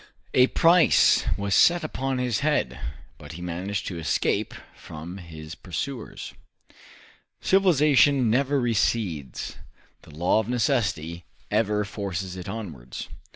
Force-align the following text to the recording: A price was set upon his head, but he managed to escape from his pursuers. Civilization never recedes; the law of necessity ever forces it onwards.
A 0.33 0.47
price 0.47 1.25
was 1.37 1.53
set 1.53 1.83
upon 1.83 2.17
his 2.17 2.39
head, 2.39 2.79
but 3.19 3.33
he 3.33 3.41
managed 3.43 3.85
to 3.85 3.99
escape 3.99 4.55
from 4.75 5.19
his 5.19 5.53
pursuers. 5.53 6.33
Civilization 7.39 8.27
never 8.27 8.59
recedes; 8.59 9.57
the 10.01 10.09
law 10.09 10.39
of 10.39 10.49
necessity 10.49 11.23
ever 11.51 11.85
forces 11.85 12.35
it 12.35 12.49
onwards. 12.49 13.09